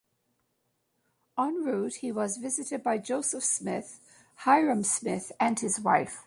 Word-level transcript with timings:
En 1.37 1.61
route 1.63 1.97
he 1.97 2.11
was 2.11 2.37
visited 2.37 2.81
by 2.81 2.97
Joseph 2.97 3.43
Smith, 3.43 3.99
Hyrum 4.45 4.83
Smith, 4.83 5.31
and 5.39 5.59
his 5.59 5.79
wife. 5.79 6.19